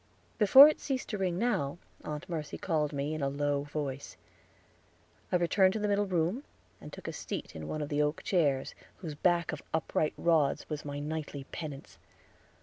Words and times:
Before 0.39 0.67
it 0.67 0.79
ceased 0.79 1.09
to 1.09 1.19
ring 1.19 1.37
now 1.37 1.77
Aunt 2.03 2.27
Mercy 2.27 2.57
called 2.57 2.91
me 2.91 3.13
in 3.13 3.21
a 3.21 3.29
low 3.29 3.61
voice. 3.65 4.17
I 5.31 5.35
returned 5.35 5.73
to 5.73 5.79
the 5.79 5.87
middle 5.87 6.07
room, 6.07 6.43
and 6.81 6.91
took 6.91 7.07
a 7.07 7.13
seat 7.13 7.55
in 7.55 7.67
one 7.67 7.83
of 7.83 7.89
the 7.89 8.01
oak 8.01 8.23
chairs, 8.23 8.73
whose 8.97 9.13
back 9.13 9.51
of 9.51 9.61
upright 9.75 10.15
rods 10.17 10.67
was 10.67 10.83
my 10.83 10.97
nightly 10.97 11.43
penance. 11.51 11.99